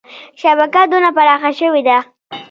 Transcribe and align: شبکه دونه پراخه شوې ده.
شبکه 0.41 0.81
دونه 0.91 1.09
پراخه 1.17 1.51
شوې 1.59 1.81
ده. 1.87 1.97